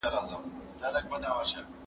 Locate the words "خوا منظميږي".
1.05-1.61